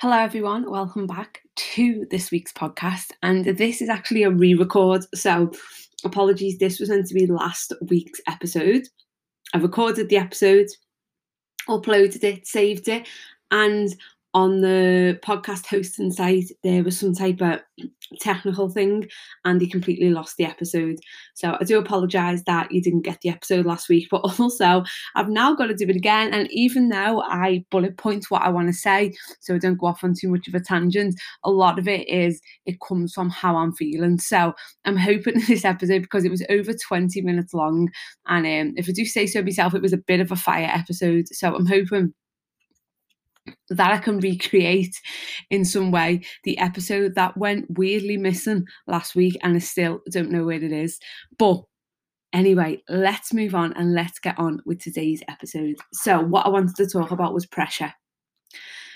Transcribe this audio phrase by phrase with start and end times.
[0.00, 0.70] Hello, everyone.
[0.70, 3.10] Welcome back to this week's podcast.
[3.22, 5.04] And this is actually a re record.
[5.14, 5.52] So,
[6.04, 6.56] apologies.
[6.56, 8.84] This was meant to be last week's episode.
[9.52, 10.68] I recorded the episode,
[11.68, 13.06] uploaded it, saved it,
[13.50, 13.94] and
[14.32, 17.60] on the podcast hosting site, there was some type of
[18.20, 19.08] technical thing
[19.44, 20.96] and he completely lost the episode.
[21.34, 24.84] So I do apologise that you didn't get the episode last week, but also
[25.16, 26.32] I've now got to do it again.
[26.32, 29.86] And even though I bullet point what I want to say, so I don't go
[29.86, 33.30] off on too much of a tangent, a lot of it is it comes from
[33.30, 34.18] how I'm feeling.
[34.18, 34.54] So
[34.84, 37.88] I'm hoping this episode, because it was over 20 minutes long,
[38.26, 40.70] and um, if I do say so myself, it was a bit of a fire
[40.72, 41.26] episode.
[41.28, 42.14] So I'm hoping
[43.70, 44.94] that I can recreate
[45.50, 50.30] in some way the episode that went weirdly missing last week and I still don't
[50.30, 50.98] know where it is.
[51.38, 51.62] But
[52.32, 55.76] anyway, let's move on and let's get on with today's episode.
[55.92, 57.92] So, what I wanted to talk about was pressure.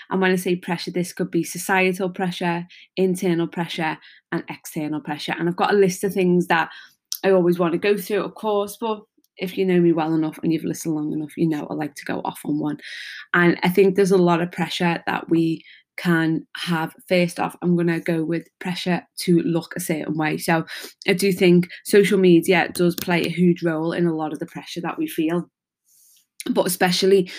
[0.09, 3.97] And when I say pressure, this could be societal pressure, internal pressure,
[4.31, 5.33] and external pressure.
[5.37, 6.69] And I've got a list of things that
[7.23, 9.01] I always want to go through, of course, but
[9.37, 11.95] if you know me well enough and you've listened long enough, you know I like
[11.95, 12.77] to go off on one.
[13.33, 15.63] And I think there's a lot of pressure that we
[15.97, 16.93] can have.
[17.07, 20.37] First off, I'm going to go with pressure to look a certain way.
[20.37, 20.65] So
[21.07, 24.45] I do think social media does play a huge role in a lot of the
[24.45, 25.49] pressure that we feel,
[26.51, 27.31] but especially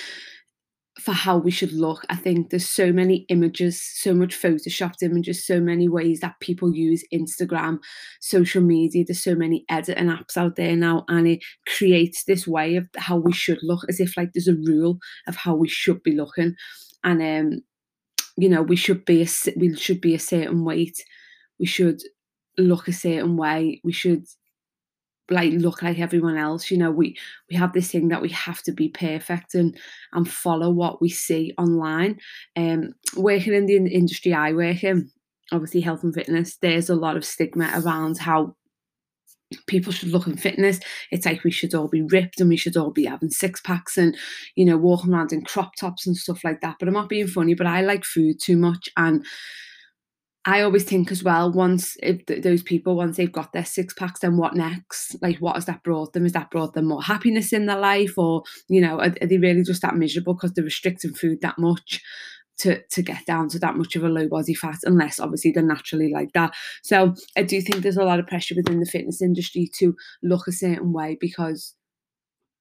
[1.01, 2.05] for how we should look.
[2.09, 6.75] I think there's so many images, so much photoshopped images, so many ways that people
[6.75, 7.79] use Instagram,
[8.21, 9.05] social media.
[9.07, 13.17] There's so many editing apps out there now, and it creates this way of how
[13.17, 16.55] we should look, as if like there's a rule of how we should be looking,
[17.05, 17.61] and um,
[18.39, 20.97] you know, we should be a we should be a certain weight,
[21.59, 22.01] we should
[22.59, 24.25] look a certain way, we should
[25.31, 27.17] like look like everyone else you know we
[27.51, 29.77] we have this thing that we have to be perfect and
[30.13, 32.19] and follow what we see online.
[32.57, 35.11] Um working in the industry i work in
[35.53, 38.55] obviously health and fitness there's a lot of stigma around how
[39.67, 40.81] people should look in fitness.
[41.11, 43.97] It's like we should all be ripped and we should all be having six packs
[43.97, 44.17] and
[44.57, 46.77] you know walking around in crop tops and stuff like that.
[46.79, 49.25] But i'm not being funny but i like food too much and
[50.47, 53.93] I always think as well, once if th- those people, once they've got their six
[53.93, 55.17] packs, then what next?
[55.21, 56.23] Like, what has that brought them?
[56.23, 58.17] Has that brought them more happiness in their life?
[58.17, 61.59] Or, you know, are, are they really just that miserable because they're restricting food that
[61.59, 62.01] much?
[62.59, 65.63] to to get down to that much of a low body fat unless obviously they're
[65.63, 69.21] naturally like that so i do think there's a lot of pressure within the fitness
[69.21, 71.75] industry to look a certain way because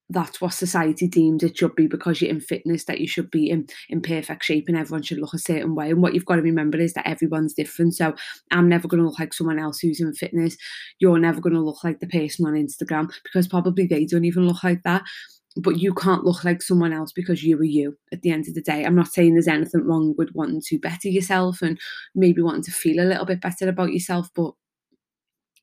[0.10, 3.50] that's what society deemed it should be because you're in fitness that you should be
[3.50, 5.90] in in perfect shape and everyone should look a certain way.
[5.90, 7.96] And what you've got to remember is that everyone's different.
[7.96, 8.14] So
[8.52, 10.58] i'm never going to look like someone else who's in fitness.
[11.00, 14.48] You're never going to look like the person on instagram because probably they don't even
[14.48, 15.04] look like that.
[15.58, 18.56] But you can't look like someone else because you are you at the end of
[18.56, 18.84] the day.
[18.84, 21.80] I'm not saying there's anything wrong with wanting to better yourself and
[22.14, 24.54] maybe wanting to feel a little bit better about yourself, but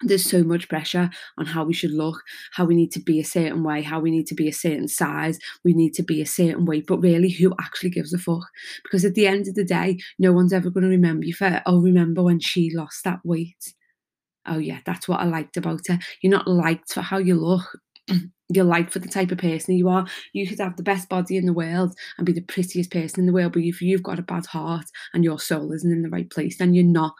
[0.02, 2.20] there's so much pressure on how we should look,
[2.52, 4.88] how we need to be a certain way, how we need to be a certain
[4.88, 6.86] size, we need to be a certain weight.
[6.86, 8.44] But really, who actually gives a fuck?
[8.82, 11.62] Because at the end of the day, no one's ever going to remember you for,
[11.66, 13.74] oh, remember when she lost that weight?
[14.46, 15.98] Oh, yeah, that's what I liked about her.
[16.20, 17.78] You're not liked for how you look.
[18.54, 20.06] You're liked for the type of person you are.
[20.34, 23.26] You could have the best body in the world and be the prettiest person in
[23.26, 26.10] the world, but if you've got a bad heart and your soul isn't in the
[26.10, 27.14] right place, then you're not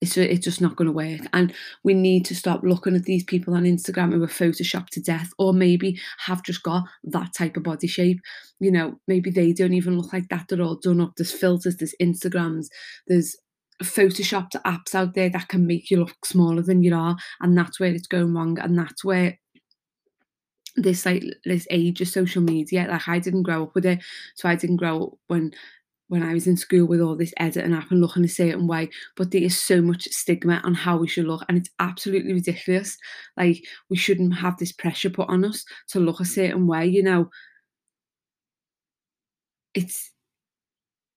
[0.00, 1.28] it's, it's just not going to work.
[1.32, 1.52] And
[1.84, 5.30] we need to stop looking at these people on Instagram who are photoshopped to death,
[5.38, 8.20] or maybe have just got that type of body shape.
[8.60, 10.46] You know, maybe they don't even look like that.
[10.48, 11.12] They're all done up.
[11.16, 12.66] There's filters, there's Instagrams,
[13.06, 13.36] there's
[13.82, 17.16] photoshopped apps out there that can make you look smaller than you are.
[17.40, 18.58] And that's where it's going wrong.
[18.58, 19.38] And that's where
[20.76, 23.98] this like this age of social media like i didn't grow up with it
[24.36, 25.52] so i didn't grow up when
[26.10, 28.90] when I was in school with all this editing app and looking a certain way,
[29.16, 32.98] but there is so much stigma on how we should look, and it's absolutely ridiculous.
[33.36, 37.04] Like we shouldn't have this pressure put on us to look a certain way, you
[37.04, 37.30] know.
[39.72, 40.10] It's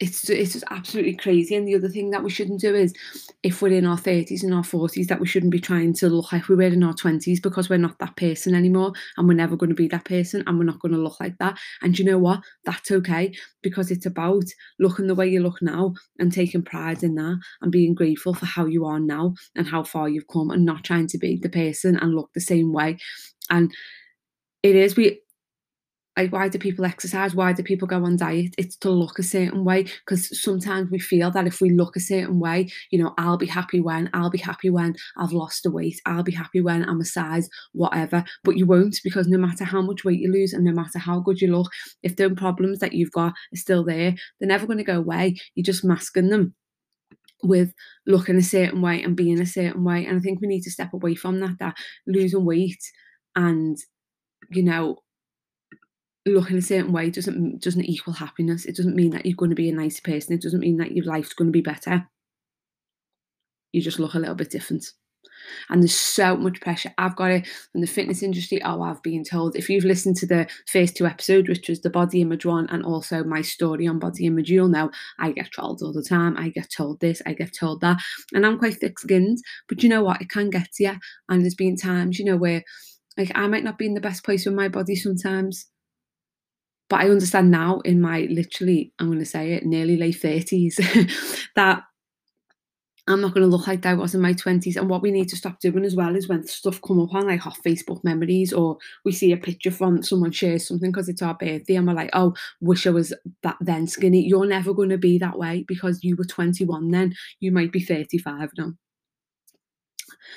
[0.03, 1.55] it's it's just absolutely crazy.
[1.55, 2.93] And the other thing that we shouldn't do is,
[3.41, 6.31] if we're in our thirties and our forties, that we shouldn't be trying to look
[6.31, 9.55] like we were in our twenties because we're not that person anymore, and we're never
[9.55, 11.57] going to be that person, and we're not going to look like that.
[11.81, 12.41] And you know what?
[12.65, 14.43] That's okay because it's about
[14.79, 18.45] looking the way you look now and taking pride in that and being grateful for
[18.45, 21.49] how you are now and how far you've come, and not trying to be the
[21.49, 22.97] person and look the same way.
[23.49, 23.73] And
[24.61, 25.19] it is we
[26.17, 27.33] like why do people exercise?
[27.33, 28.53] Why do people go on diet?
[28.57, 31.99] It's to look a certain way because sometimes we feel that if we look a
[31.99, 35.71] certain way you know i'll be happy when i'll be happy when i've lost the
[35.71, 38.23] weight i'll be happy when i'm a size whatever.
[38.43, 41.19] But you won't because no matter how much weight you lose and no matter how
[41.19, 41.71] good you look
[42.01, 45.35] if the problems that you've got are still there they're never going to go away.
[45.55, 46.53] You're just masking them
[47.41, 47.73] with
[48.07, 50.05] looking a certain way and being a certain way.
[50.05, 51.75] And i think we need to step away from that that
[52.07, 52.81] losing weight
[53.35, 53.77] and
[54.49, 54.97] you know
[56.25, 58.65] looking a certain way doesn't doesn't equal happiness.
[58.65, 60.33] It doesn't mean that you're going to be a nice person.
[60.33, 62.07] It doesn't mean that your life's going to be better.
[63.71, 64.85] You just look a little bit different.
[65.69, 66.93] And there's so much pressure.
[66.97, 68.61] I've got it from the fitness industry.
[68.63, 69.55] Oh, I've been told.
[69.55, 72.85] If you've listened to the first two episodes, which was the body image one and
[72.85, 76.37] also my story on body image, you'll know I get trolled all the time.
[76.37, 77.97] I get told this, I get told that.
[78.33, 79.39] And I'm quite thick skinned.
[79.67, 80.21] But you know what?
[80.21, 80.95] It can get to you.
[81.27, 82.63] And there's been times, you know, where
[83.17, 85.67] like I might not be in the best place with my body sometimes
[86.93, 90.75] but I understand now in my literally, I'm going to say it, nearly late 30s,
[91.55, 91.81] that
[93.07, 94.75] I'm not going to look like I was in my 20s.
[94.75, 97.25] And what we need to stop doing as well is when stuff come up on
[97.25, 101.23] like our Facebook memories or we see a picture from someone shares something because it's
[101.23, 103.11] our birthday and we're like, oh, wish I was
[103.41, 104.23] that then skinny.
[104.23, 107.15] You're never going to be that way because you were 21 then.
[107.39, 108.73] You might be 35 now.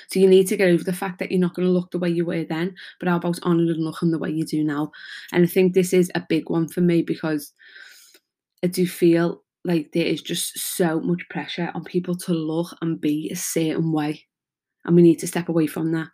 [0.09, 1.99] So you need to get over the fact that you're not going to look the
[1.99, 4.91] way you were then, but how about honouring and looking the way you do now?
[5.31, 7.53] And I think this is a big one for me because
[8.63, 12.99] I do feel like there is just so much pressure on people to look and
[12.99, 14.25] be a certain way.
[14.85, 16.07] And we need to step away from that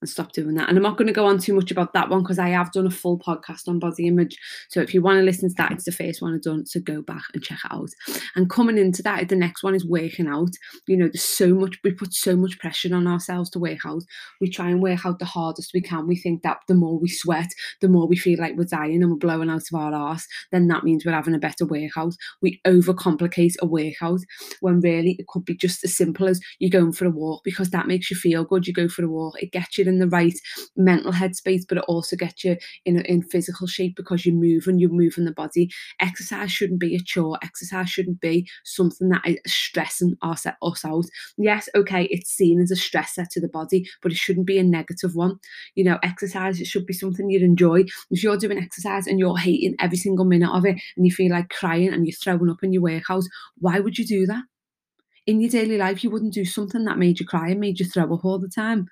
[0.00, 0.68] and stop doing that.
[0.68, 2.72] And I'm not going to go on too much about that one because I have
[2.72, 4.36] done a full podcast on body image.
[4.68, 6.66] So if you want to listen to that, it's the first one I've done.
[6.66, 7.90] So go back and check it out.
[8.34, 10.50] And coming into that, the next one is working out.
[10.86, 14.02] You know, there's so much, we put so much pressure on ourselves to work out.
[14.40, 16.06] We try and work out the hardest we can.
[16.06, 17.50] We think that the more we sweat,
[17.80, 20.68] the more we feel like we're dying and we're blowing out of our arse, then
[20.68, 22.14] that means we're having a better workout.
[22.40, 24.20] We overcomplicate a workout
[24.60, 27.70] when really it could be just as simple as you're going for a walk because
[27.70, 28.66] that makes you feel good.
[28.66, 30.38] You go for a walk, it gets you in the right
[30.76, 34.90] mental headspace, but it also gets you in in physical shape because you're moving, you're
[34.90, 35.70] moving the body.
[36.00, 37.38] Exercise shouldn't be a chore.
[37.42, 41.04] Exercise shouldn't be something that is stressing us, us out.
[41.36, 44.62] Yes, okay, it's seen as a stressor to the body, but it shouldn't be a
[44.62, 45.38] negative one.
[45.74, 47.84] You know, exercise it should be something you'd enjoy.
[48.10, 51.32] If you're doing exercise and you're hating every single minute of it, and you feel
[51.32, 53.24] like crying and you're throwing up in your workout,
[53.58, 54.44] why would you do that?
[55.26, 57.86] in your daily life, you wouldn't do something that made you cry and made you
[57.86, 58.88] throw up all the time.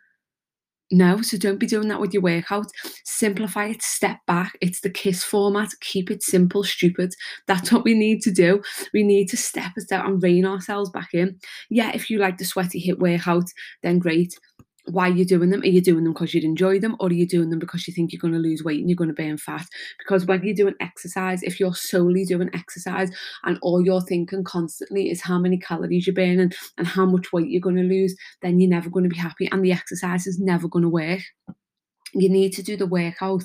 [0.90, 2.70] No, so don't be doing that with your workout.
[3.04, 4.56] Simplify it, step back.
[4.62, 5.68] It's the KISS format.
[5.80, 7.14] Keep it simple, stupid.
[7.46, 8.62] That's what we need to do.
[8.94, 11.38] We need to step us out and rein ourselves back in.
[11.68, 13.50] Yeah, if you like the sweaty HIIT workout,
[13.82, 14.38] then great
[14.90, 15.62] why you're doing them.
[15.62, 17.94] Are you doing them because you enjoy them, or are you doing them because you
[17.94, 19.66] think you're going to lose weight and you're going to burn fat?
[19.98, 23.10] Because when you're doing exercise, if you're solely doing exercise
[23.44, 27.48] and all you're thinking constantly is how many calories you're burning and how much weight
[27.48, 30.38] you're going to lose, then you're never going to be happy and the exercise is
[30.38, 31.20] never going to work.
[32.14, 33.44] You need to do the workout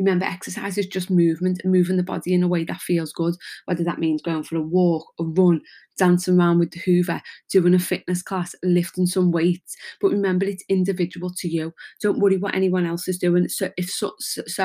[0.00, 3.34] Remember, exercise is just movement moving the body in a way that feels good,
[3.66, 5.60] whether that means going for a walk, a run,
[6.00, 7.20] dancing around with the Hoover,
[7.50, 9.76] doing a fitness class, lifting some weights.
[10.00, 11.74] But remember, it's individual to you.
[12.00, 13.48] Don't worry what anyone else is doing.
[13.48, 14.14] So if so,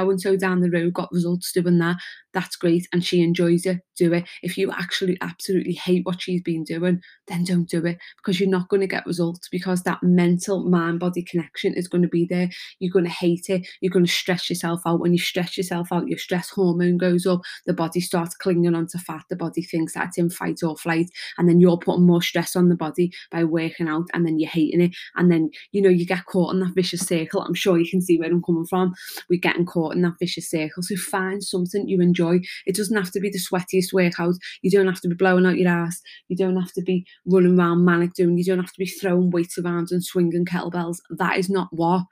[0.10, 1.98] and so down the road got results doing that,
[2.34, 4.26] that's great and she enjoys it, do it.
[4.44, 8.50] If you actually absolutely hate what she's been doing, then don't do it because you're
[8.50, 12.26] not going to get results because that mental mind body connection is going to be
[12.30, 12.50] there.
[12.80, 13.68] You're going to hate it.
[13.82, 15.00] You're going to stress yourself out.
[15.00, 18.98] When you stress yourself out, your stress hormone goes up, the body starts clinging onto
[18.98, 22.22] fat, the body thinks that it's in fight or flight, and then you're putting more
[22.22, 24.96] stress on the body by working out and then you're hating it.
[25.16, 27.42] And then, you know, you get caught in that vicious circle.
[27.42, 28.94] I'm sure you can see where I'm coming from.
[29.30, 30.84] We're getting caught in that vicious circle.
[30.84, 32.40] So find something you enjoy.
[32.66, 34.36] It doesn't have to be the sweatiest workout.
[34.62, 36.02] You don't have to be blowing out your ass.
[36.28, 38.38] You don't have to be running around manic doing.
[38.38, 40.98] You don't have to be throwing weights around and swinging kettlebells.
[41.10, 42.04] That is not what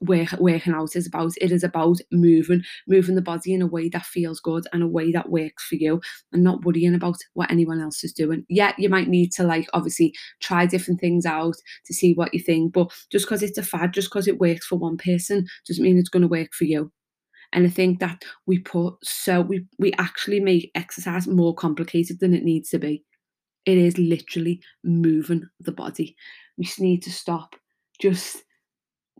[0.00, 1.32] work, working out is about.
[1.40, 4.86] It is about moving, moving the body in a way that feels good and a
[4.86, 6.00] way that works for you,
[6.32, 8.44] and not worrying about what anyone else is doing.
[8.48, 12.40] Yeah, you might need to like obviously try different things out to see what you
[12.40, 15.82] think, but just because it's a fad, just because it works for one person, doesn't
[15.82, 16.92] mean it's going to work for you.
[17.52, 22.34] And I think that we put so we we actually make exercise more complicated than
[22.34, 23.04] it needs to be.
[23.64, 26.16] It is literally moving the body.
[26.56, 27.56] We just need to stop
[28.00, 28.44] just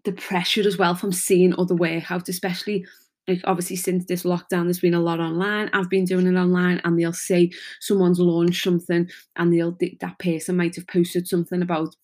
[0.04, 2.84] the pressure as well from seeing other workouts, especially
[3.28, 6.80] like obviously since this lockdown there's been a lot online i've been doing it online
[6.82, 11.94] and they'll say someone's launched something and they'll that person might have posted something about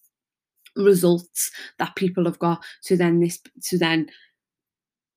[0.77, 4.07] results that people have got so then this so then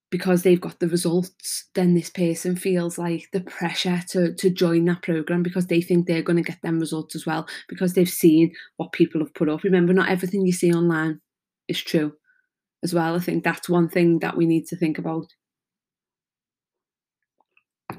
[0.09, 4.85] because they've got the results, then this person feels like the pressure to to join
[4.85, 8.09] that program because they think they're going to get them results as well because they've
[8.09, 9.63] seen what people have put up.
[9.63, 11.19] Remember, not everything you see online
[11.67, 12.13] is true
[12.83, 13.15] as well.
[13.15, 15.33] I think that's one thing that we need to think about.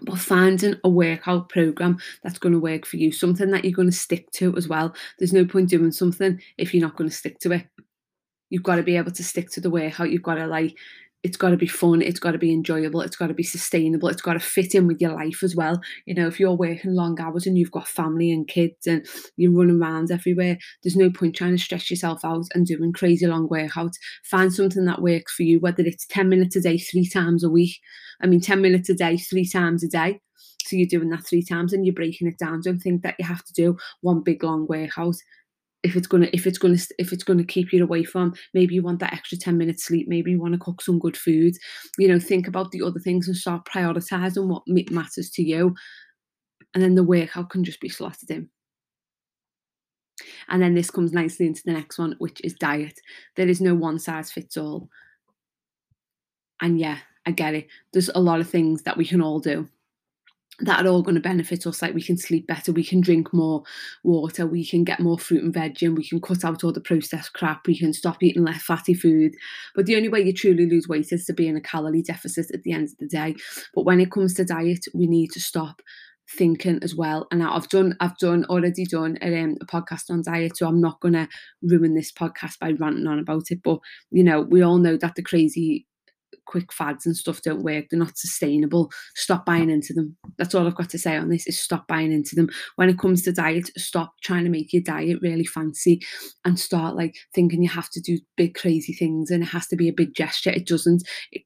[0.02, 3.90] But finding a workout program that's going to work for you, something that you're going
[3.90, 4.94] to stick to as well.
[5.18, 7.66] There's no point doing something if you're not going to stick to it.
[8.50, 10.10] You've got to be able to stick to the workout.
[10.10, 10.76] You've got to like
[11.28, 14.08] it's got to be fun it's got to be enjoyable it's got to be sustainable
[14.08, 15.78] it's got to fit in with your life as well.
[16.06, 19.06] You know if you're working long hours and you've got family and kids and
[19.36, 23.26] you're running around everywhere there's no point trying to stress yourself out and doing crazy
[23.26, 23.96] long workouts.
[24.24, 27.50] Find something that works for you whether it's 10 minutes a day three times a
[27.50, 27.78] week
[28.22, 30.20] i mean 10 minutes a day three times a day.
[30.64, 32.60] So you're doing that three times and you're breaking it down.
[32.60, 35.16] Don't think that you have to do one big long workout
[35.82, 38.82] if it's gonna if it's gonna if it's gonna keep you away from maybe you
[38.82, 41.54] want that extra 10 minutes sleep maybe you want to cook some good food
[41.98, 45.74] you know think about the other things and start prioritizing what matters to you.
[46.74, 48.50] And then the workout can just be slotted in.
[50.48, 52.98] And then this comes nicely into the next one which is diet.
[53.36, 54.88] There is no one size fits all.
[56.60, 57.68] And yeah i get it.
[57.92, 59.68] There's a lot of things that we can all do
[60.60, 61.82] that are all going to benefit us.
[61.82, 63.62] Like we can sleep better, we can drink more
[64.02, 66.80] water, we can get more fruit and veg, and we can cut out all the
[66.80, 69.34] processed crap, we can stop eating less fatty food.
[69.74, 72.50] But the only way you truly lose weight is to be in a calorie deficit
[72.52, 73.36] at the end of the day.
[73.74, 75.82] But when it comes to diet, we need to stop
[76.30, 80.22] thinking as well and i've done i've done already done a, um, a podcast on
[80.22, 81.26] diet so i'm not going to
[81.62, 83.78] ruin this podcast by ranting on about it but
[84.10, 85.86] you know we all know that the crazy
[86.46, 87.86] quick fads and stuff don't work.
[87.90, 88.90] They're not sustainable.
[89.14, 90.16] Stop buying into them.
[90.38, 92.48] That's all I've got to say on this is stop buying into them.
[92.76, 96.00] When it comes to diet, stop trying to make your diet really fancy
[96.44, 99.76] and start like thinking you have to do big crazy things and it has to
[99.76, 100.50] be a big gesture.
[100.50, 101.02] It doesn't.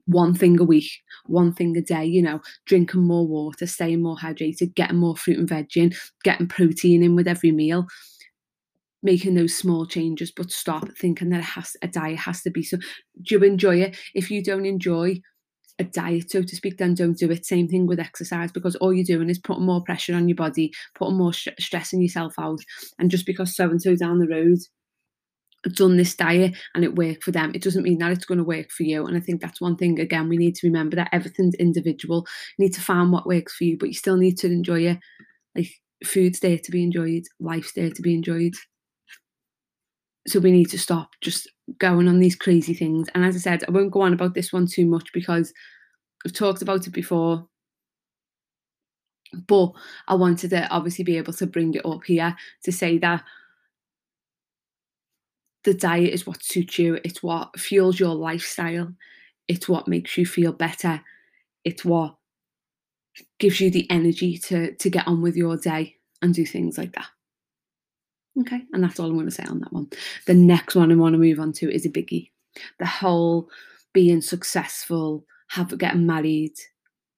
[0.07, 0.91] One thing a week,
[1.27, 5.39] one thing a day, you know, drinking more water, staying more hydrated, getting more fruit
[5.39, 5.93] and veg in,
[6.25, 7.87] getting protein in with every meal
[9.03, 12.63] making those small changes, but stop thinking that it has a diet has to be
[12.63, 12.77] so.
[12.77, 13.97] Do you enjoy it?
[14.15, 15.21] If you don't enjoy
[15.79, 17.45] a diet, so to speak, then don't do it.
[17.45, 20.73] Same thing with exercise because all you're doing is putting more pressure on your body,
[20.95, 22.61] putting more stressing yourself out.
[22.99, 24.59] And just because so and so down the road
[25.77, 28.45] done this diet and it worked for them, it doesn't mean that it's going to
[28.45, 29.07] work for you.
[29.07, 32.27] And I think that's one thing again we need to remember that everything's individual.
[32.59, 34.99] You need to find what works for you, but you still need to enjoy it.
[35.55, 35.69] Like
[36.05, 38.55] food's there to be enjoyed, life's there to be enjoyed
[40.27, 41.49] so we need to stop just
[41.79, 43.09] going on these crazy things.
[43.15, 45.53] And as I said, I won't go on about this one too much because
[46.25, 47.47] I've talked about it before.
[49.47, 49.73] But
[50.09, 53.25] I wanted to obviously be able to bring it up here to say that
[55.65, 58.93] the diet is what suits you, it's what fuels your lifestyle,
[59.49, 61.01] it's what makes you feel better,
[61.65, 62.17] it's what
[63.39, 66.93] gives you the energy to to get on with your day and do things like
[66.93, 67.07] that.
[68.41, 69.89] Okay, and that's all I'm going to say on that one.
[70.27, 72.31] The next one I want to move on to is a biggie.
[72.79, 73.49] The whole
[73.93, 76.55] being successful, have getting married,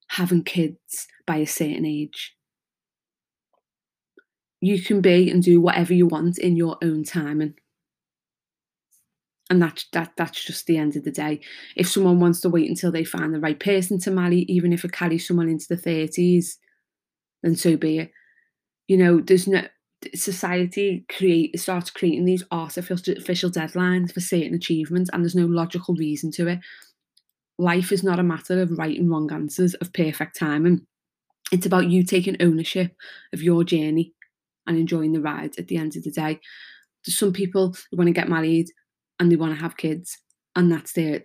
[0.09, 2.35] having kids by a certain age.
[4.61, 7.54] You can be and do whatever you want in your own timing.
[9.50, 11.40] And that's that that's just the end of the day.
[11.76, 14.85] If someone wants to wait until they find the right person to marry, even if
[14.85, 16.56] it carries someone into the 30s,
[17.42, 18.11] then so be it.
[18.88, 19.62] You know, there's no
[20.14, 26.30] society create starts creating these artificial deadlines for certain achievements and there's no logical reason
[26.32, 26.61] to it.
[27.58, 30.87] Life is not a matter of right and wrong answers of perfect timing.
[31.52, 32.96] It's about you taking ownership
[33.32, 34.12] of your journey
[34.66, 36.40] and enjoying the ride at the end of the day.
[37.04, 38.68] There's some people who want to get married
[39.20, 40.18] and they want to have kids
[40.56, 41.23] and that's their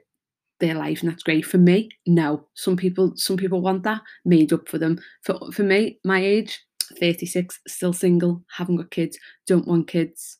[0.60, 1.46] their life and that's great.
[1.46, 2.48] For me no.
[2.54, 5.00] Some people some people want that made up for them.
[5.24, 6.60] For for me my age
[7.00, 9.18] 36, still single, haven't got kids,
[9.48, 10.38] don't want kids.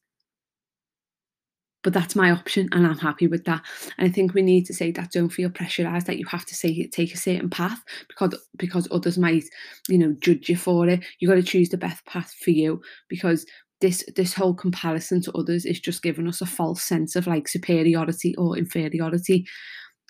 [1.82, 3.62] But that's my option and I'm happy with that.
[3.98, 6.56] And I think we need to say that don't feel pressurized that you have to
[6.56, 7.80] say take a certain path
[8.10, 9.46] because because others might,
[9.88, 11.06] you know, judge you for it.
[11.20, 13.46] You got to choose the best path for you because
[13.82, 17.48] this this whole comparison to others is just giving us a false sense of like
[17.48, 19.46] superiority or inferiority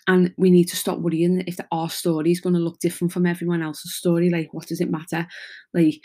[0.07, 3.25] and we need to stop worrying if our story is going to look different from
[3.25, 5.27] everyone else's story like what does it matter
[5.73, 6.01] like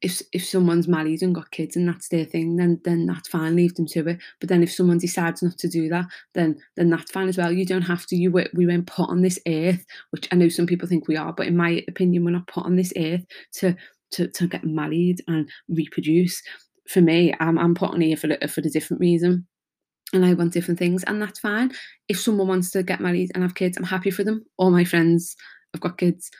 [0.00, 3.56] if if someone's married and got kids and that's their thing, then then that's fine,
[3.56, 4.18] leave them to it.
[4.40, 7.52] But then if someone decides not to do that, then then that's fine as well.
[7.52, 8.16] You don't have to.
[8.16, 11.32] You we weren't put on this earth, which I know some people think we are,
[11.32, 13.24] but in my opinion, we're not put on this earth
[13.54, 13.74] to
[14.12, 16.42] to to get married and reproduce.
[16.88, 19.46] For me, I'm I'm put on here for for a different reason.
[20.12, 21.72] and I want different things, and that's fine.
[22.08, 24.44] If someone wants to get married and have kids, I'm happy for them.
[24.56, 25.36] All my friends
[25.74, 26.30] have got kids,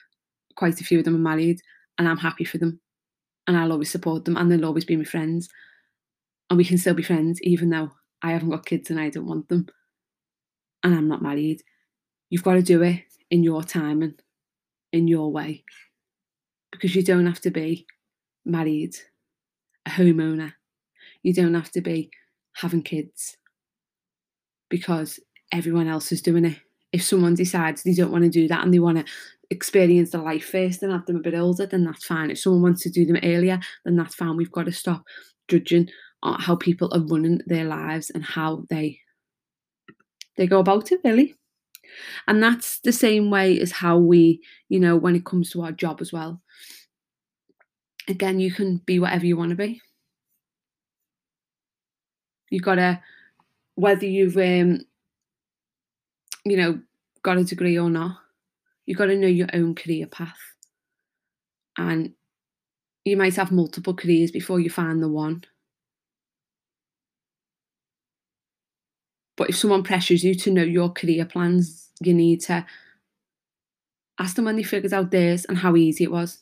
[0.56, 1.60] quite a few of them are married,
[1.98, 2.80] and I'm happy for them.
[3.48, 5.48] And I'll always support them, and they'll always be my friends.
[6.48, 7.90] And we can still be friends, even though
[8.22, 9.66] I haven't got kids and I don't want them,
[10.84, 11.62] and I'm not married.
[12.30, 14.22] You've got to do it in your time and
[14.92, 15.64] in your way
[16.70, 17.86] because you don't have to be
[18.44, 18.96] married,
[19.86, 20.52] a homeowner.
[21.22, 22.10] You don't have to be
[22.54, 23.36] having kids
[24.68, 25.20] because
[25.52, 26.58] everyone else is doing it.
[26.92, 29.04] If someone decides they don't want to do that and they want to
[29.50, 32.30] experience the life first and have them a bit older, then that's fine.
[32.30, 34.36] If someone wants to do them earlier, then that's fine.
[34.36, 35.04] We've got to stop
[35.48, 35.88] judging
[36.22, 39.00] how people are running their lives and how they
[40.36, 41.34] they go about it really.
[42.26, 45.72] And that's the same way as how we, you know, when it comes to our
[45.72, 46.42] job as well.
[48.08, 49.80] Again, you can be whatever you want to be.
[52.50, 53.00] You've got to,
[53.74, 54.84] whether you've, um,
[56.44, 56.80] you know,
[57.22, 58.18] got a degree or not,
[58.88, 60.38] you've got to know your own career path.
[61.76, 62.14] And
[63.04, 65.44] you might have multiple careers before you find the one.
[69.36, 72.64] But if someone pressures you to know your career plans, you need to
[74.18, 76.38] ask them when they figured out theirs and how easy it was.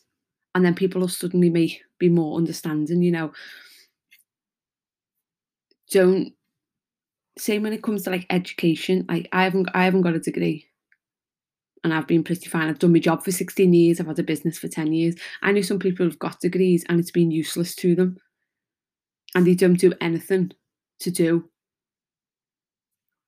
[0.55, 3.33] And then people will suddenly be, be more understanding, you know.
[5.91, 6.31] Don't
[7.37, 10.67] say when it comes to like education, like I haven't I haven't got a degree.
[11.83, 12.67] And I've been pretty fine.
[12.67, 13.99] I've done my job for 16 years.
[13.99, 15.15] I've had a business for 10 years.
[15.41, 18.17] I know some people have got degrees and it's been useless to them.
[19.35, 20.51] And they don't do anything
[20.99, 21.49] to do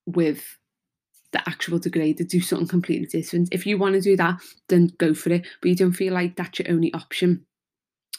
[0.06, 0.58] with
[1.32, 3.50] the actual degree to do something completely different.
[3.52, 5.46] If you want to do that, then go for it.
[5.62, 7.46] But you don't feel like that's your only option.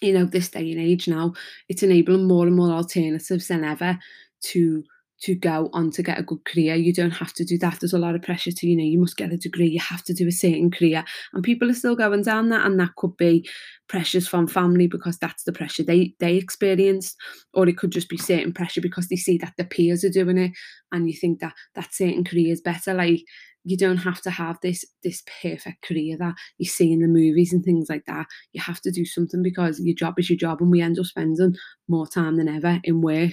[0.01, 1.35] You know, this day and age now,
[1.69, 3.99] it's enabling more and more alternatives than ever
[4.43, 4.85] to
[5.23, 6.75] to go on to get a good career.
[6.75, 7.79] You don't have to do that.
[7.81, 10.03] There's a lot of pressure to, you know, you must get a degree, you have
[10.05, 11.05] to do a certain career.
[11.33, 12.67] And people are still going down that.
[12.67, 13.49] And that could be
[13.89, 17.17] pressures from family because that's the pressure they they experienced.
[17.53, 20.39] Or it could just be certain pressure because they see that the peers are doing
[20.39, 20.53] it
[20.93, 22.95] and you think that that certain career is better.
[22.95, 23.25] Like
[23.64, 27.53] you don't have to have this this perfect career that you see in the movies
[27.53, 28.27] and things like that.
[28.53, 31.07] You have to do something because your job is your job and we end up
[31.07, 31.57] spending
[31.88, 33.33] more time than ever in work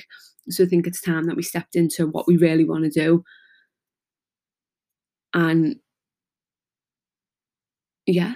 [0.50, 3.24] so I think it's time that we stepped into what we really want to do.
[5.34, 5.78] And
[8.06, 8.36] yeah,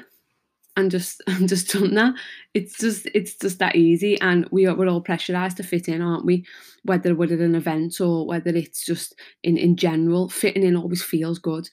[0.75, 2.13] and just and just done that.
[2.53, 6.01] It's just it's just that easy, and we are we're all pressurized to fit in,
[6.01, 6.45] aren't we?
[6.83, 11.03] Whether we're at an event or whether it's just in in general, fitting in always
[11.03, 11.69] feels good.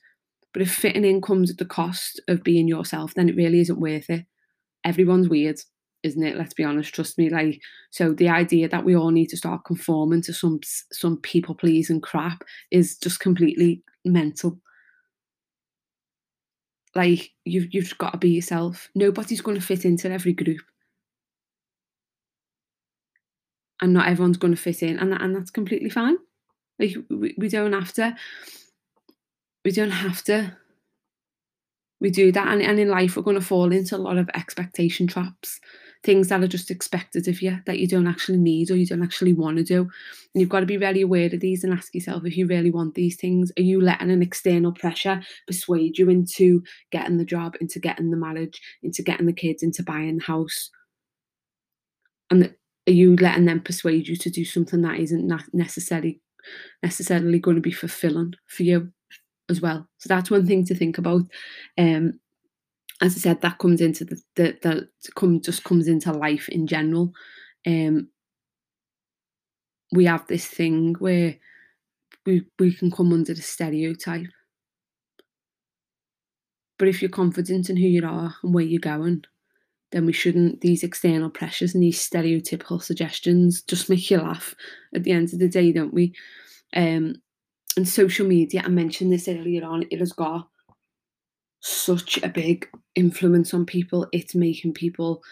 [0.53, 3.81] But if fitting in comes at the cost of being yourself, then it really isn't
[3.81, 4.25] worth it.
[4.85, 5.61] Everyone's weird
[6.03, 6.37] isn't it?
[6.37, 6.95] Let's be honest.
[6.95, 7.29] Trust me.
[7.31, 10.61] Like, so the idea that we all need to start conforming to some
[10.93, 14.59] some people pleasing crap is just completely mental.
[16.95, 18.89] Like, you've you've got to be yourself.
[18.95, 20.63] Nobody's going to fit into every group,
[23.81, 26.17] and not everyone's going to fit in, and that, and that's completely fine.
[26.79, 28.17] Like, we, we don't have to.
[29.65, 30.57] We don't have to
[32.01, 34.31] we do that and, and in life we're going to fall into a lot of
[34.33, 35.59] expectation traps
[36.05, 39.03] things that are just expected of you that you don't actually need or you don't
[39.03, 39.81] actually want to do.
[39.81, 39.91] And
[40.41, 42.95] you've got to be really aware of these and ask yourself if you really want
[42.95, 43.51] these things.
[43.59, 48.17] Are you letting an external pressure persuade you into getting the job, into getting the
[48.17, 50.71] marriage, into getting the kids, into buying the house?
[52.31, 52.55] And
[52.87, 56.21] are you letting them persuade you to do something that isn't necessarily
[56.83, 58.93] necessarily going to be fulfilling for you
[59.49, 59.89] as well?
[59.99, 61.23] So that's one thing to think about.
[61.77, 62.21] Um,
[63.01, 67.13] as I said, that comes into the the come just comes into life in general.
[67.67, 68.09] Um,
[69.93, 71.37] we have this thing where
[72.27, 74.27] we we can come under the stereotype.
[76.79, 79.25] But if you're confident in who you are and where you're going,
[79.91, 84.55] then we shouldn't these external pressures and these stereotypical suggestions just make you laugh
[84.95, 86.15] at the end of the day, don't we?
[86.77, 87.17] Um,
[87.77, 90.49] and social media, I mentioned this earlier on, it has got
[91.61, 94.07] such a big influence on people.
[94.13, 95.23] It's making people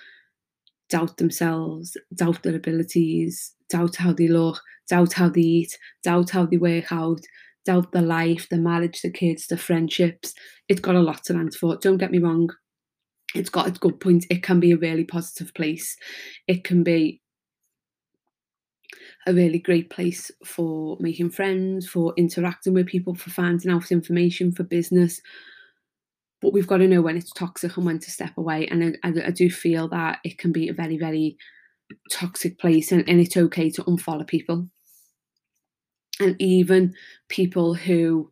[0.88, 6.46] doubt themselves, doubt their abilities, doubt how they look, doubt how they eat, doubt how
[6.46, 7.20] they work out,
[7.64, 10.35] doubt their life, their marriage, the kids, the friendships.
[10.68, 11.77] It's got a lot to answer for.
[11.77, 12.51] Don't get me wrong.
[13.35, 14.27] It's got its good points.
[14.31, 15.96] It can be a really positive place.
[16.46, 17.20] It can be
[19.27, 24.53] a really great place for making friends, for interacting with people, for finding out information,
[24.53, 25.20] for business,
[26.42, 28.66] but we've got to know when it's toxic and when to step away.
[28.68, 31.37] And I, I, do feel that it can be a very, very
[32.11, 34.68] toxic place, and, and it's okay to unfollow people.
[36.20, 36.94] and even
[37.29, 38.31] people who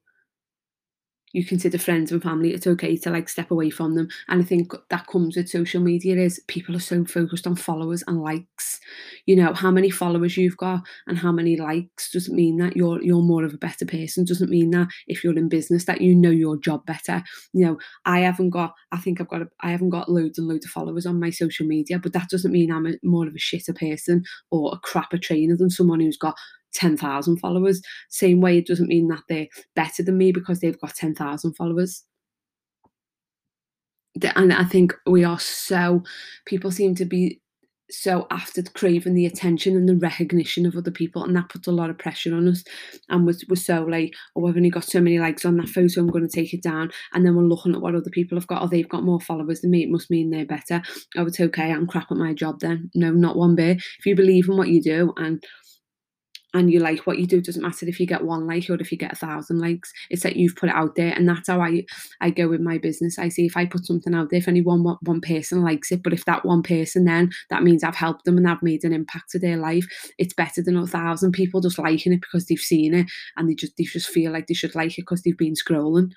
[1.34, 4.08] you consider friends and family, it's okay to like step away from them.
[4.28, 8.04] And I think that comes with social media is people are so focused on followers
[8.06, 8.78] and likes.
[9.26, 13.02] You know, how many followers you've got and how many likes doesn't mean that you're
[13.02, 14.24] you're more of a better person.
[14.24, 17.24] Doesn't mean that if you're in business that you know your job better.
[17.52, 20.46] You know, I haven't got I think I've got a, I haven't got loads and
[20.46, 23.34] loads of followers on my social media, but that doesn't mean I'm a, more of
[23.34, 26.36] a shitter person or a crapper trainer than someone who's got
[26.74, 27.80] 10,000 followers.
[28.10, 32.04] Same way, it doesn't mean that they're better than me because they've got 10,000 followers.
[34.36, 36.04] And I think we are so,
[36.46, 37.40] people seem to be
[37.90, 41.72] so after craving the attention and the recognition of other people and that puts a
[41.72, 42.64] lot of pressure on us.
[43.08, 46.00] And we're, we're so like oh I've only got so many likes on that photo
[46.00, 46.90] I'm going to take it down.
[47.12, 48.62] And then we're looking at what other people have got.
[48.62, 49.82] Oh they've got more followers than me.
[49.82, 50.82] It must mean they're better.
[51.16, 52.90] Oh it's okay I'm crap at my job then.
[52.94, 53.78] No not one bit.
[53.98, 55.44] If you believe in what you do and
[56.54, 58.92] and you like what you do doesn't matter if you get one like or if
[58.92, 59.92] you get a thousand likes.
[60.08, 61.84] It's that you've put it out there and that's how i
[62.20, 63.18] i go with my business.
[63.18, 66.02] I see if i put something out there if only one one person likes it
[66.02, 68.92] but if that one person then that means i've helped them and i've made an
[68.92, 69.86] impact to their life.
[70.16, 73.54] It's better than a thousand people just liking it because they've seen it and they
[73.54, 76.12] just they just feel like they should like it because they've been scrolling.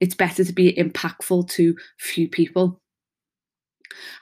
[0.00, 2.80] It's better to be impactful to few people.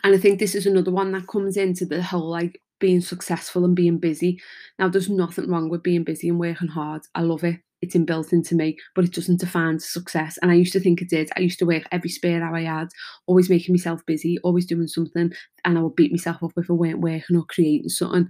[0.03, 3.65] And I think this is another one that comes into the whole like being successful
[3.65, 4.41] and being busy.
[4.79, 7.03] Now, there's nothing wrong with being busy and working hard.
[7.15, 7.61] I love it.
[7.81, 10.37] It's inbuilt into me, but it doesn't define success.
[10.43, 11.31] And I used to think it did.
[11.37, 12.89] I used to work every spare hour I had,
[13.27, 15.31] always making myself busy, always doing something,
[15.65, 18.29] and I would beat myself up if I weren't working or creating something.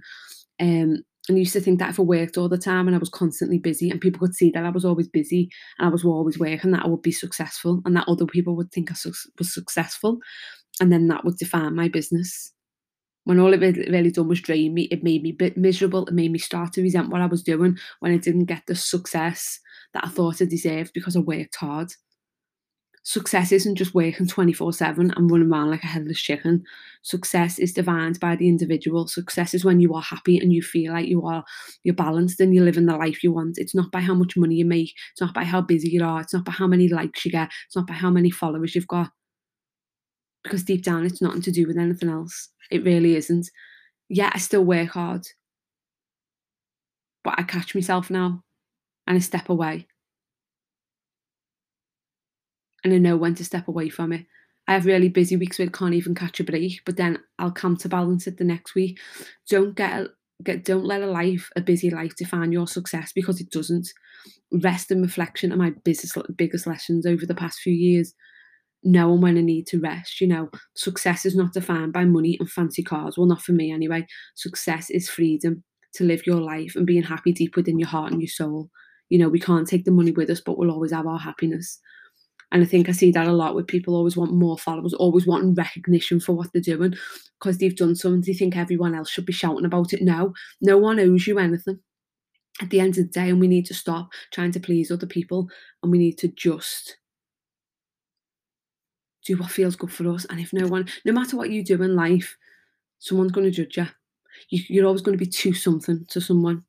[0.59, 2.99] Um, and I used to think that if I worked all the time and I
[2.99, 6.03] was constantly busy and people could see that I was always busy and I was
[6.03, 8.95] always working, that I would be successful and that other people would think I
[9.37, 10.17] was successful.
[10.81, 12.51] And then that would define my business
[13.29, 16.03] when all it really done was drain me, it made me bit miserable.
[16.07, 18.73] It made me start to resent what I was doing when I didn't get the
[18.73, 19.59] success
[19.93, 21.93] that I thought I deserved because I worked hard.
[23.03, 26.63] Success isn't just working 24 7 and running around like a headless chicken.
[27.03, 29.07] Success is defined by the individual.
[29.07, 31.43] Success is when you are happy and you feel like you are
[31.83, 33.59] you're balanced and you're living the life you want.
[33.59, 36.21] It's not by how much money you make, it's not by how busy you are,
[36.21, 38.87] it's not by how many likes you get, it's not by how many followers you've
[38.87, 39.11] got
[40.43, 42.49] because deep down it's nothing to do with anything else.
[42.71, 43.49] It really isn't.
[44.09, 45.27] Yeah, I still work hard,
[47.23, 48.43] but I catch myself now
[49.07, 49.87] and I step away.
[52.83, 54.25] And I know when to step away from it.
[54.67, 57.51] I have really busy weeks where I can't even catch a break, but then I'll
[57.51, 58.99] come to balance it the next week.
[59.49, 60.07] Don't get
[60.43, 63.89] get don't let a life, a busy life, define your success because it doesn't.
[64.51, 68.13] Rest and reflection are my biggest biggest lessons over the past few years
[68.83, 70.21] knowing when I need to rest.
[70.21, 73.17] You know, success is not defined by money and fancy cars.
[73.17, 74.05] Well, not for me anyway.
[74.35, 75.63] Success is freedom
[75.93, 78.69] to live your life and being happy deep within your heart and your soul.
[79.09, 81.79] You know, we can't take the money with us, but we'll always have our happiness.
[82.51, 85.27] And I think I see that a lot with people always want more followers, always
[85.27, 86.95] wanting recognition for what they're doing
[87.39, 88.21] because they've done something.
[88.21, 90.01] They think everyone else should be shouting about it.
[90.01, 91.79] No, no one owes you anything
[92.61, 93.29] at the end of the day.
[93.29, 95.47] And we need to stop trying to please other people
[95.83, 96.97] and we need to just
[99.25, 100.25] do what feels good for us.
[100.25, 102.37] And if no one, no matter what you do in life,
[102.99, 103.87] someone's going to judge you.
[104.49, 106.63] you you're always going to be too something to someone.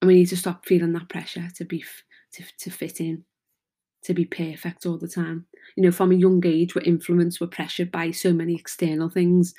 [0.00, 1.84] And we need to stop feeling that pressure to be
[2.34, 3.24] to, to fit in,
[4.04, 5.46] to be perfect all the time.
[5.76, 9.54] You know, from a young age, we're influenced, we're pressured by so many external things.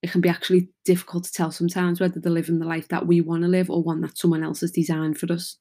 [0.00, 3.20] It can be actually difficult to tell sometimes whether they're living the life that we
[3.20, 5.56] want to live or one that someone else has designed for us.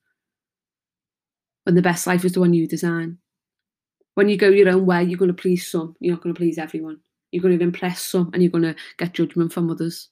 [1.63, 3.17] When the best life is the one you design
[4.17, 5.95] when you go your own way, you're going to please some.
[5.99, 6.97] You're not going to please everyone.
[7.29, 10.09] You're going to impress some and you're going to get judgment from others.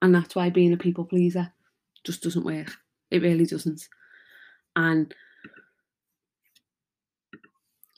[0.00, 1.52] And that's why being a people pleaser
[2.02, 2.72] just doesn't work.
[3.10, 3.86] It really doesn't.
[4.74, 5.14] And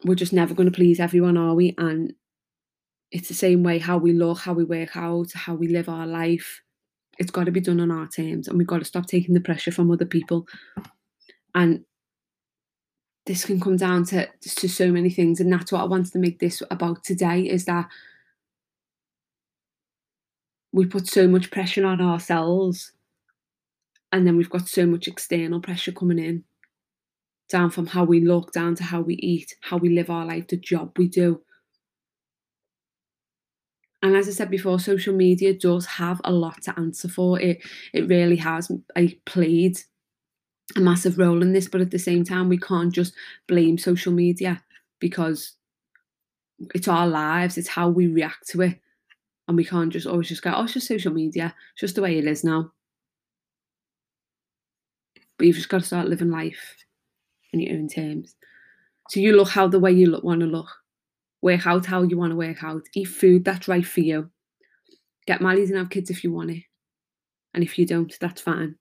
[0.04, 1.76] we're just never going to please everyone, are we?
[1.78, 2.14] And
[3.12, 6.08] it's the same way how we look, how we work out, how we live our
[6.08, 6.62] life.
[7.18, 9.40] It's got to be done on our terms, and we've got to stop taking the
[9.40, 10.48] pressure from other people.
[11.54, 11.84] And
[13.26, 16.18] this can come down to to so many things and that's what I wanted to
[16.18, 17.88] make this about today is that
[20.72, 22.92] we put so much pressure on ourselves
[24.12, 26.44] and then we've got so much external pressure coming in
[27.48, 30.46] down from how we look down to how we eat how we live our life
[30.48, 31.40] the job we do
[34.04, 37.40] and as I said before, social media does have a lot to answer for.
[37.40, 37.62] It
[37.94, 39.78] it really has I played
[40.76, 43.14] a massive role in this, but at the same time, we can't just
[43.46, 44.62] blame social media
[44.98, 45.52] because
[46.74, 48.80] it's our lives, it's how we react to it.
[49.46, 51.54] And we can't just always just go, oh, it's just social media.
[51.72, 52.72] It's just the way it is now.
[55.36, 56.76] But you've just got to start living life
[57.52, 58.36] in your own terms.
[59.10, 60.68] So you look how the way you look, want to look.
[61.42, 62.82] Work out how you want to work out.
[62.94, 64.30] Eat food that's right for you.
[65.26, 66.62] Get married and have kids if you want it.
[67.52, 68.76] And if you don't, that's fine.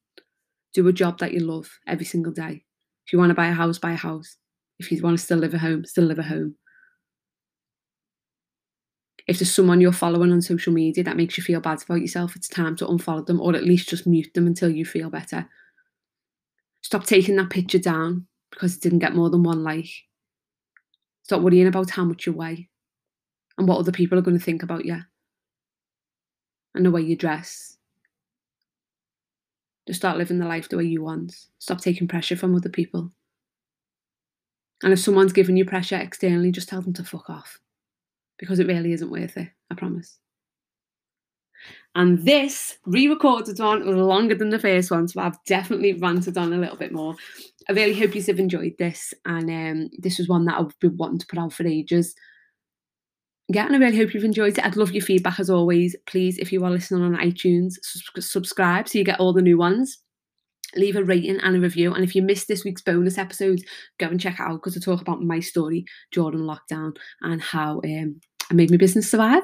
[0.74, 2.64] Do a job that you love every single day.
[3.06, 4.38] If you want to buy a house, buy a house.
[4.80, 6.56] If you want to still live at home, still live at home
[9.28, 12.36] if there's someone you're following on social media that makes you feel bad about yourself,
[12.36, 15.48] it's time to unfollow them or at least just mute them until you feel better.
[16.82, 19.90] Stop taking that picture down because it didn't get more than one like.
[21.24, 22.70] Stop worrying about how much you weigh
[23.58, 25.00] and what other people are going to think about you
[26.76, 27.78] and the way you dress.
[29.88, 31.36] Just start living the life the way you want.
[31.60, 33.12] Stop taking pressure from other people.
[34.84, 37.60] And if someone's giving you pressure externally, just tell them to fuck off
[38.38, 40.20] because it really isn't worth it, I promise.
[41.96, 46.38] And this re recorded one was longer than the first one, so I've definitely ranted
[46.38, 47.16] on a little bit more.
[47.70, 50.98] I really hope you have enjoyed this, and um, this was one that I've been
[50.98, 52.16] wanting to put out for ages.
[53.50, 54.66] Yeah, and I really hope you've enjoyed it.
[54.66, 55.96] I'd love your feedback as always.
[56.08, 57.74] Please, if you are listening on iTunes,
[58.20, 60.04] subscribe so you get all the new ones
[60.76, 61.94] leave a rating and a review.
[61.94, 63.60] And if you missed this week's bonus episode,
[64.00, 67.82] go and check it out because I talk about my story during lockdown and how
[67.84, 69.44] um, I made my business survive.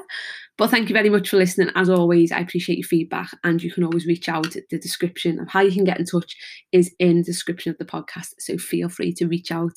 [0.58, 1.70] But thank you very much for listening.
[1.74, 4.54] As always, I appreciate your feedback, and you can always reach out.
[4.70, 6.36] The description of how you can get in touch
[6.72, 8.34] is in the description of the podcast.
[8.38, 9.72] So feel free to reach out.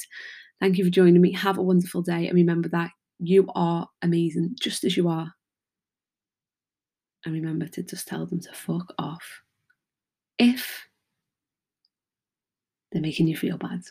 [0.59, 1.33] Thank you for joining me.
[1.33, 2.91] Have a wonderful day, and remember that
[3.27, 5.33] you are amazing just as you are.
[7.25, 9.41] And remember to just tell them to fuck off.
[10.38, 10.88] If
[12.91, 13.81] they're making you feel bad.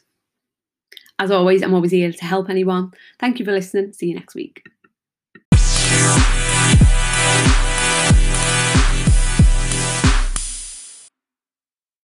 [1.19, 2.93] As always, I'm always here to help anyone.
[3.19, 3.93] Thank you for listening.
[3.93, 4.65] See you next week.